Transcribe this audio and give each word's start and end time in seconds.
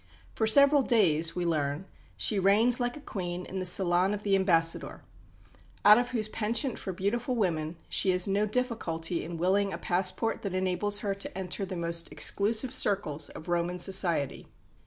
"For 0.33 0.47
several 0.47 0.81
days," 0.81 1.35
we 1.35 1.45
learn, 1.45 1.85
"she 2.17 2.39
reigns 2.39 2.79
like 2.79 2.97
a 2.97 3.01
Queen 3.01 3.45
in 3.45 3.59
the 3.59 3.67
salon 3.67 4.15
of 4.15 4.23
the 4.23 4.35
Ambassador, 4.35 5.03
out 5.85 5.99
of 5.99 6.09
whose 6.09 6.27
penchant 6.27 6.79
for 6.79 6.91
beautiful 6.91 7.35
women 7.35 7.75
she 7.87 8.09
has 8.09 8.27
no 8.27 8.47
difficulty 8.47 9.23
in 9.23 9.37
wiling 9.37 9.71
a 9.71 9.77
passport 9.77 10.41
that 10.41 10.55
enables 10.55 10.97
her 11.05 11.13
to 11.13 11.37
enter 11.37 11.67
the 11.67 11.75
most 11.75 12.11
exclusive 12.11 12.73
circles 12.73 13.29
of 13.29 13.47
Roman 13.47 13.77
society." 13.77 14.47